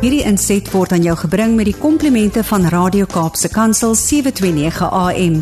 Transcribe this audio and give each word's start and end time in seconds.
Hierdie 0.00 0.22
inset 0.24 0.64
word 0.72 0.94
aan 0.96 1.02
jou 1.04 1.12
gebring 1.26 1.58
met 1.58 1.66
die 1.68 1.76
komplimente 1.76 2.40
van 2.48 2.62
Radio 2.72 3.04
Kaapse 3.04 3.50
Kansel 3.52 3.92
729 4.00 4.86
AM. 4.96 5.34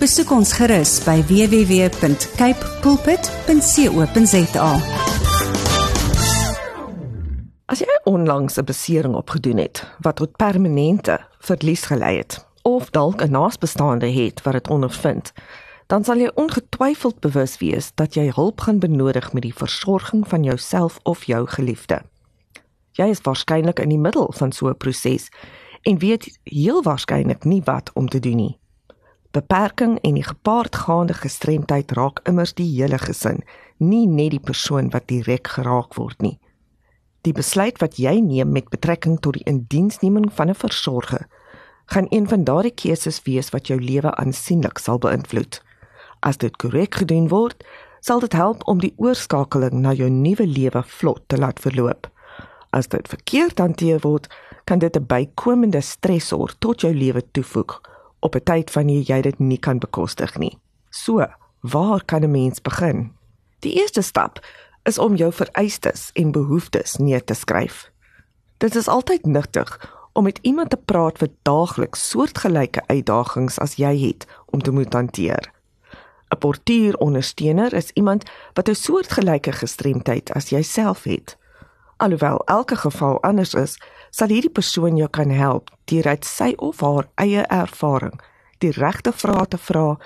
Besoek 0.00 0.32
ons 0.32 0.54
gerus 0.56 0.94
by 1.04 1.18
www.cape 1.28 2.70
pulpit.co.za. 2.80 4.70
As 7.68 7.84
jy 7.84 7.98
onlangs 8.08 8.56
'n 8.56 8.64
besering 8.64 9.14
opgedoen 9.20 9.60
het 9.60 9.84
wat 10.00 10.16
tot 10.16 10.36
permanente 10.36 11.20
verlies 11.38 11.84
gelei 11.84 12.16
het 12.16 12.40
of 12.64 12.90
dalk 12.90 13.20
'n 13.20 13.30
naasbestaande 13.30 14.08
het 14.08 14.42
wat 14.42 14.52
dit 14.52 14.68
ondervind, 14.68 15.32
dan 15.86 16.04
sal 16.04 16.16
jy 16.16 16.30
ongetwyfeld 16.34 17.20
bewus 17.20 17.58
wees 17.58 17.92
dat 17.94 18.14
jy 18.14 18.32
hulp 18.34 18.60
gaan 18.60 18.78
benodig 18.78 19.32
met 19.32 19.42
die 19.42 19.54
versorging 19.54 20.28
van 20.28 20.42
jouself 20.42 20.98
of 21.02 21.24
jou 21.24 21.46
geliefde. 21.46 22.00
Jy 22.96 23.10
is 23.12 23.20
waarskynlik 23.24 23.80
in 23.82 23.92
die 23.92 24.00
middel 24.00 24.30
van 24.32 24.52
so 24.52 24.68
'n 24.68 24.76
proses 24.76 25.28
en 25.82 25.98
weet 25.98 26.38
heel 26.44 26.82
waarskynlik 26.82 27.44
nie 27.44 27.62
wat 27.64 27.90
om 27.94 28.08
te 28.08 28.20
doen 28.20 28.36
nie. 28.36 28.58
Beperking 29.30 29.98
en 30.00 30.14
die 30.14 30.24
gepaardgaande 30.24 31.14
gestremdheid 31.14 31.92
raak 31.92 32.20
immers 32.24 32.54
die 32.54 32.80
hele 32.80 32.98
gesin, 32.98 33.42
nie 33.78 34.06
net 34.06 34.30
die 34.30 34.40
persoon 34.40 34.90
wat 34.90 35.08
direk 35.08 35.46
geraak 35.46 35.94
word 35.94 36.22
nie. 36.22 36.38
Die 37.20 37.32
besluit 37.32 37.78
wat 37.82 37.98
jy 37.98 38.20
neem 38.20 38.52
met 38.52 38.70
betrekking 38.70 39.20
tot 39.20 39.34
die 39.34 39.44
indiensneming 39.44 40.32
van 40.32 40.48
'n 40.48 40.54
versorger, 40.54 41.26
gaan 41.86 42.06
een 42.10 42.28
van 42.28 42.44
daardie 42.44 42.74
keuses 42.74 43.22
wees 43.22 43.50
wat 43.50 43.66
jou 43.66 43.80
lewe 43.80 44.14
aansienlik 44.14 44.78
sal 44.78 44.98
beïnvloed. 44.98 45.62
As 46.20 46.36
dit 46.36 46.56
korrek 46.56 46.94
gedoen 46.94 47.28
word, 47.28 47.64
sal 48.00 48.20
dit 48.20 48.32
help 48.32 48.66
om 48.66 48.80
die 48.80 48.94
oorskakeling 48.96 49.72
na 49.72 49.92
jou 49.92 50.10
nuwe 50.10 50.46
lewe 50.46 50.82
vlot 50.82 51.22
te 51.26 51.38
laat 51.38 51.60
verloop. 51.60 52.10
As 52.70 52.88
dit 52.88 53.08
verkeerd 53.08 53.58
hanteer 53.58 54.00
word, 54.00 54.26
kan 54.64 54.78
dit 54.78 54.96
'n 54.96 55.06
bykomende 55.06 55.80
stresor 55.80 56.54
tot 56.58 56.80
jou 56.80 56.94
lewe 56.94 57.22
toevoeg 57.30 57.80
op 58.20 58.34
'n 58.34 58.44
tyd 58.44 58.72
wanneer 58.72 59.02
jy 59.02 59.20
dit 59.20 59.38
nie 59.38 59.58
kan 59.58 59.78
bekostig 59.78 60.38
nie. 60.38 60.58
So, 60.90 61.26
waar 61.60 62.04
kan 62.04 62.22
'n 62.22 62.30
mens 62.30 62.62
begin? 62.62 63.12
Die 63.58 63.80
eerste 63.80 64.02
stap 64.02 64.46
is 64.82 64.98
om 64.98 65.14
jou 65.14 65.32
vereistes 65.32 66.10
en 66.12 66.32
behoeftes 66.32 66.96
neer 66.96 67.24
te 67.24 67.34
skryf. 67.34 67.90
Dit 68.56 68.74
is 68.74 68.88
altyd 68.88 69.26
nuttig 69.26 69.94
om 70.12 70.24
met 70.24 70.38
iemand 70.42 70.70
te 70.70 70.76
praat 70.76 71.18
wat 71.18 71.30
daagliks 71.42 72.08
soortgelyke 72.10 72.82
uitdagings 72.86 73.58
as 73.58 73.74
jy 73.74 73.92
het 74.06 74.26
om 74.46 74.62
te 74.62 74.70
moet 74.70 74.92
hanteer. 74.92 75.52
'n 76.34 76.38
Portierondersteuner 76.38 77.72
is 77.72 77.90
iemand 77.90 78.24
wat 78.52 78.68
'n 78.68 78.74
soortgelyke 78.74 79.52
gestremdheid 79.52 80.32
as 80.32 80.48
jouself 80.48 81.02
het. 81.02 81.36
Alhoewel 81.96 82.42
elke 82.44 82.76
geval 82.76 83.22
anders 83.22 83.54
is, 83.54 83.78
sal 84.10 84.28
hierdie 84.28 84.52
persoon 84.52 84.96
jou 84.96 85.08
kan 85.08 85.30
help 85.30 85.70
deur 85.84 86.06
uit 86.06 86.24
sy 86.24 86.52
of 86.56 86.80
haar 86.84 87.08
eie 87.14 87.44
ervaring 87.48 88.20
die 88.64 88.72
regte 88.76 89.12
vrae 89.12 89.46
te 89.48 89.58
vra 89.60 89.96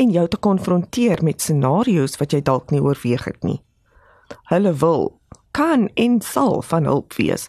en 0.00 0.12
jou 0.12 0.26
te 0.28 0.36
konfronteer 0.40 1.22
met 1.24 1.40
scenario's 1.40 2.18
wat 2.20 2.32
jy 2.32 2.40
dalk 2.44 2.72
nie 2.72 2.80
oorweeg 2.80 3.24
het 3.28 3.44
nie. 3.44 3.60
Hulle 4.52 4.72
wil 4.82 5.06
kan 5.56 5.88
en 5.96 6.20
sal 6.24 6.60
van 6.62 6.88
hulp 6.88 7.16
wees. 7.18 7.48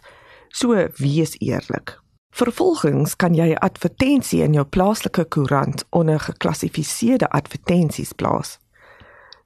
So 0.52 0.76
wees 0.98 1.36
eerlik. 1.40 1.98
Vervolgens 2.32 3.16
kan 3.16 3.34
jy 3.34 3.52
'n 3.52 3.60
advertensie 3.60 4.42
in 4.42 4.52
jou 4.52 4.64
plaaslike 4.64 5.24
koerant 5.24 5.84
onder 5.90 6.20
geklassifiseerde 6.20 7.28
advertensies 7.30 8.12
plaas. 8.12 8.58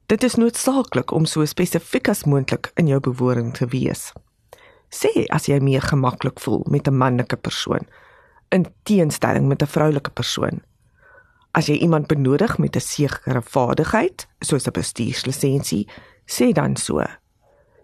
Dit 0.05 0.23
is 0.23 0.35
noodsaaklik 0.35 1.11
om 1.11 1.25
so 1.25 1.45
spesifiek 1.45 2.07
as 2.07 2.23
moontlik 2.23 2.71
in 2.75 2.87
jou 2.87 2.99
bewoording 2.99 3.53
te 3.53 3.65
wees 3.65 4.13
sê 4.89 5.25
as 5.29 5.47
jy 5.47 5.59
meer 5.59 5.81
gemaklik 5.81 6.39
voel 6.39 6.65
met 6.69 6.87
'n 6.87 6.97
manlike 6.97 7.37
persoon 7.37 7.87
in 8.49 8.65
teenstelling 8.83 9.47
met 9.47 9.61
'n 9.61 9.67
vroulike 9.67 10.09
persoon. 10.09 10.61
As 11.51 11.65
jy 11.65 11.73
iemand 11.73 12.07
benodig 12.07 12.57
met 12.57 12.75
'n 12.75 12.79
sekere 12.79 13.41
vaardigheid, 13.41 14.27
soos 14.39 14.67
'n 14.67 14.71
bestuurslisensie, 14.71 15.87
sê 16.25 16.51
dan 16.51 16.75
so. 16.75 17.03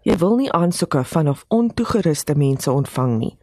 Jy 0.01 0.17
wil 0.17 0.35
nie 0.35 0.51
aansoeke 0.51 1.03
van 1.03 1.29
of 1.29 1.45
ontoegeruste 1.47 2.35
mense 2.35 2.71
ontvang 2.71 3.17
nie. 3.17 3.37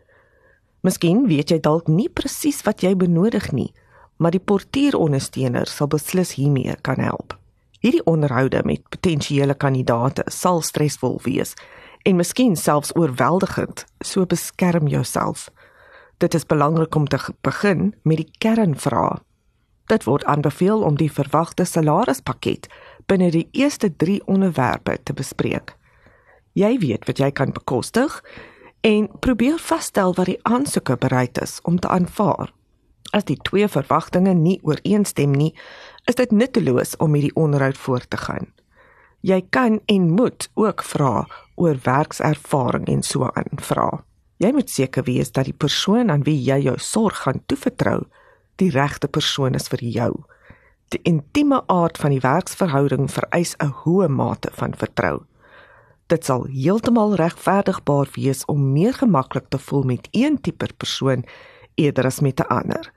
Miskien 0.80 1.26
weet 1.26 1.50
jy 1.50 1.60
dalk 1.60 1.88
nie 1.88 2.08
presies 2.08 2.62
wat 2.62 2.80
jy 2.80 2.96
benodig 2.96 3.52
nie, 3.52 3.72
maar 4.16 4.30
die 4.30 4.40
portierondersteuner 4.40 5.66
sal 5.66 5.86
beslis 5.86 6.34
hiermee 6.34 6.76
kan 6.80 7.00
help. 7.00 7.38
Hierdie 7.80 8.04
onderhoude 8.04 8.60
met 8.64 8.88
potensiële 8.88 9.54
kandidaate 9.54 10.22
sal 10.26 10.60
stresvol 10.60 11.20
wees 11.24 11.54
en 12.02 12.16
miskien 12.16 12.56
selfs 12.56 12.94
oorweldigend, 12.96 13.84
so 14.00 14.26
beskerm 14.26 14.86
jouself. 14.88 15.48
Dit 16.20 16.34
is 16.34 16.46
belangrik 16.46 16.94
om 16.94 17.06
te 17.08 17.18
begin 17.40 17.94
met 18.02 18.16
die 18.16 18.30
kernvrae. 18.38 19.20
Dit 19.90 20.04
word 20.04 20.24
aanbeveel 20.24 20.82
om 20.82 20.96
die 20.96 21.10
verwagte 21.12 21.64
salarispakket 21.64 22.68
binne 23.10 23.30
die 23.34 23.48
eerste 23.52 23.90
3 23.96 24.20
onderwerpe 24.30 24.98
te 25.02 25.16
bespreek. 25.16 25.74
Jy 26.52 26.76
weet 26.82 27.06
wat 27.08 27.18
jy 27.18 27.30
kan 27.30 27.52
bekostig 27.54 28.20
en 28.86 29.08
probeer 29.20 29.58
vasstel 29.58 30.14
wat 30.14 30.30
die 30.30 30.38
aansoeker 30.42 30.98
bereid 30.98 31.40
is 31.42 31.58
om 31.62 31.78
te 31.78 31.88
aanvaar. 31.88 32.52
As 33.10 33.26
die 33.26 33.38
twee 33.42 33.66
verwagtinge 33.68 34.34
nie 34.34 34.60
ooreenstem 34.62 35.34
nie, 35.34 35.50
is 36.06 36.18
dit 36.20 36.30
nutteloos 36.30 36.94
om 37.02 37.14
hierdie 37.14 37.34
onderhoud 37.34 37.78
voort 37.78 38.10
te 38.10 38.20
gaan. 38.20 38.46
Jy 39.20 39.42
kan 39.50 39.80
en 39.86 40.10
moet 40.10 40.48
ook 40.54 40.82
vra 40.82 41.26
oor 41.54 41.76
werkservaring 41.84 42.86
en 42.88 43.02
so 43.02 43.28
aan 43.28 43.60
vra. 43.60 44.04
Jy 44.40 44.52
moet 44.56 44.70
seker 44.70 45.04
wees 45.04 45.32
dat 45.32 45.44
die 45.44 45.56
persoon 45.56 46.10
aan 46.10 46.24
wie 46.24 46.38
jy 46.40 46.62
jou 46.64 46.78
sorg 46.80 47.18
gaan 47.26 47.42
toevertrou, 47.46 48.06
die 48.56 48.70
regte 48.72 49.08
persoon 49.08 49.54
is 49.54 49.68
vir 49.68 49.82
jou. 49.84 50.12
Die 50.88 51.00
intieme 51.04 51.60
aard 51.68 52.00
van 52.00 52.14
die 52.14 52.22
werksverhouding 52.24 53.10
vereis 53.12 53.54
'n 53.60 53.72
hoë 53.84 54.08
mate 54.08 54.50
van 54.52 54.74
vertrou. 54.74 55.20
Dit 56.06 56.24
sal 56.24 56.46
heeltemal 56.50 57.14
regverdigbaar 57.14 58.08
wees 58.16 58.44
om 58.44 58.72
meer 58.72 58.94
gemaklik 58.94 59.48
te 59.48 59.58
voel 59.58 59.82
met 59.82 60.08
een 60.10 60.40
tipe 60.40 60.66
persoon 60.76 61.24
eerder 61.74 62.06
as 62.06 62.20
met 62.20 62.40
'n 62.40 62.48
ander. 62.48 62.92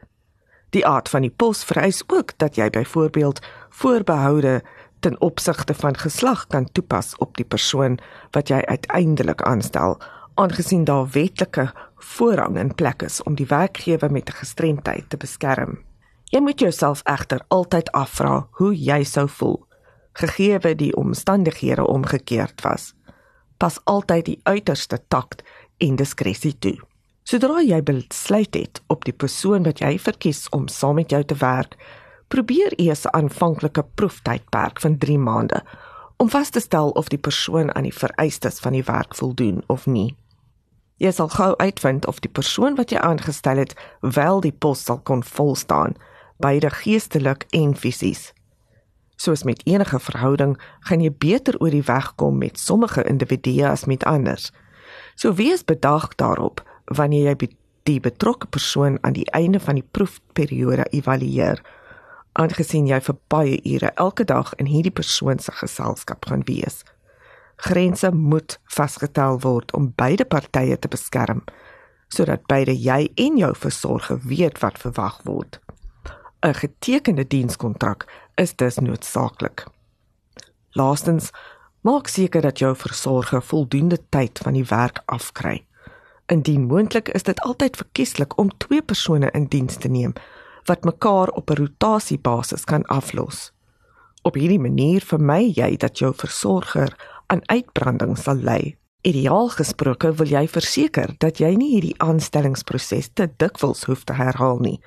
Die 0.70 0.86
aard 0.86 1.10
van 1.10 1.22
die 1.22 1.34
pos 1.36 1.64
vereis 1.64 2.04
ook 2.08 2.38
dat 2.38 2.56
jy 2.56 2.70
byvoorbeeld 2.70 3.40
voorbehoude 3.70 4.64
ten 5.04 5.20
opsigte 5.22 5.74
van 5.74 5.98
geslag 6.00 6.48
kan 6.48 6.66
toepas 6.72 7.16
op 7.24 7.36
die 7.38 7.46
persoon 7.46 8.00
wat 8.32 8.50
jy 8.50 8.62
uiteindelik 8.66 9.42
aanstel, 9.42 9.98
aangesien 10.40 10.88
daar 10.88 11.10
wetlike 11.12 11.68
voorrang 12.16 12.58
in 12.58 12.76
plek 12.76 13.04
is 13.04 13.20
om 13.24 13.36
die 13.36 13.48
werkgewer 13.48 14.12
met 14.12 14.30
'n 14.30 14.40
gestremdheid 14.40 15.10
te 15.10 15.18
beskerm. 15.18 15.84
Jy 16.32 16.40
moet 16.40 16.60
jouself 16.60 17.02
egter 17.04 17.42
altyd 17.48 17.92
afvra 17.92 18.48
hoe 18.52 18.74
jy 18.76 19.04
sou 19.04 19.28
voel 19.30 19.62
gegee 20.14 20.76
die 20.76 20.96
omstandighede 20.96 21.88
omgekeerd 21.88 22.62
was. 22.62 22.94
Pas 23.58 23.80
altyd 23.84 24.26
die 24.26 24.40
uiterste 24.44 25.00
takt 25.08 25.44
en 25.78 25.96
diskresie 25.96 26.56
toe. 26.60 26.78
Sodra 27.24 27.62
jy 27.64 27.80
besluit 27.84 28.54
het 28.54 28.82
op 28.88 29.06
die 29.06 29.16
persoon 29.16 29.64
wat 29.64 29.80
jy 29.80 29.98
verkies 30.00 30.50
om 30.50 30.68
saam 30.68 30.96
met 31.00 31.10
jou 31.10 31.24
te 31.24 31.36
werk, 31.40 31.78
Probeer 32.28 32.74
eers 32.80 33.06
'n 33.06 33.16
aanvanklike 33.16 33.86
proeftydperk 33.96 34.80
van 34.80 34.98
3 34.98 35.18
maande 35.18 35.64
om 36.18 36.30
vas 36.30 36.50
te 36.50 36.60
stel 36.60 36.90
of 36.90 37.08
die 37.08 37.18
persoon 37.18 37.76
aan 37.76 37.84
die 37.84 37.94
vereistes 37.94 38.60
van 38.60 38.72
die 38.72 38.84
werk 38.84 39.16
voldoen 39.16 39.64
of 39.68 39.86
nie. 39.86 40.16
Jy 40.98 41.12
sal 41.12 41.28
gou 41.28 41.56
uitvind 41.58 42.06
of 42.08 42.20
die 42.20 42.32
persoon 42.32 42.76
wat 42.76 42.94
jy 42.94 43.00
aangestel 43.02 43.58
het 43.58 43.74
wel 44.00 44.40
die 44.42 44.52
pos 44.52 44.84
sal 44.84 45.02
kon 45.04 45.24
volstaan, 45.24 45.98
beide 46.38 46.70
geestelik 46.70 47.46
en 47.50 47.76
fisies. 47.76 48.32
Soos 49.16 49.44
met 49.44 49.62
enige 49.66 50.00
verhouding, 50.00 50.56
gaan 50.80 51.02
jy 51.02 51.12
beter 51.12 51.58
oor 51.60 51.72
die 51.72 51.86
weg 51.88 52.14
kom 52.16 52.38
met 52.38 52.60
sommige 52.60 53.04
individue 53.04 53.68
as 53.68 53.86
met 53.86 54.04
ander. 54.04 54.40
So 55.16 55.34
wees 55.34 55.66
bedag 55.66 56.16
daarop 56.16 56.64
wanneer 56.86 57.34
jy 57.34 57.50
die 57.84 58.00
betrokke 58.00 58.48
persoon 58.48 58.98
aan 59.02 59.14
die 59.14 59.30
einde 59.32 59.60
van 59.60 59.76
die 59.80 59.88
proefperiode 59.92 60.88
evalueer 60.92 61.62
aangesien 62.34 62.88
jy 62.90 63.00
vir 63.06 63.18
baie 63.30 63.60
ure 63.76 63.92
elke 64.02 64.26
dag 64.26 64.54
in 64.62 64.70
hierdie 64.70 64.94
persoon 64.94 65.40
se 65.40 65.52
geselskap 65.52 66.26
gaan 66.26 66.46
wees. 66.50 66.84
Grense 67.56 68.12
moet 68.12 68.58
vasgestel 68.76 69.40
word 69.44 69.74
om 69.78 69.94
beide 69.96 70.26
partye 70.26 70.78
te 70.78 70.88
beskerm 70.88 71.44
sodat 72.14 72.44
beide 72.46 72.76
jy 72.78 73.08
en 73.18 73.38
jou 73.42 73.50
versorger 73.58 74.20
weet 74.30 74.60
wat 74.62 74.78
verwag 74.78 75.16
word. 75.26 75.60
'n 76.46 76.54
Getekende 76.54 77.26
dienskontrak 77.28 78.06
is 78.36 78.56
dus 78.56 78.78
noodsaaklik. 78.78 79.66
Laastens, 80.72 81.32
maak 81.82 82.08
seker 82.08 82.42
dat 82.42 82.60
jou 82.60 82.76
versorger 82.76 83.42
voldoende 83.42 83.98
tyd 84.10 84.40
van 84.44 84.54
die 84.54 84.66
werk 84.66 85.02
afkry. 85.06 85.66
Indien 86.26 86.68
moontlik, 86.68 87.10
is 87.10 87.24
dit 87.24 87.40
altyd 87.40 87.76
verkieslik 87.76 88.38
om 88.38 88.58
twee 88.58 88.82
persone 88.82 89.32
in 89.32 89.46
diens 89.46 89.76
te 89.76 89.88
neem 89.88 90.14
wat 90.66 90.84
mekaar 90.84 91.30
op 91.30 91.50
'n 91.50 91.56
rotasiebasis 91.56 92.64
kan 92.64 92.84
aflos. 92.86 93.52
Op 94.22 94.34
hierdie 94.34 94.60
manier 94.60 95.02
vermy 95.02 95.52
jy 95.56 95.78
dat 95.78 95.98
jou 96.00 96.14
versorger 96.16 96.96
aan 97.28 97.42
uitbranding 97.48 98.18
sal 98.18 98.36
ly 98.36 98.78
Ideaal 99.04 99.50
gesproke 99.52 100.14
wil 100.16 100.30
jy 100.32 100.46
verseker 100.48 101.10
dat 101.20 101.42
jy 101.44 101.50
nie 101.60 101.74
hierdie 101.74 101.96
aanstellingsproses 102.00 103.10
te 103.20 103.26
dikwels 103.42 103.82
hoef 103.90 104.06
te 104.08 104.16
herhaal 104.16 104.62
nie. 104.64 104.78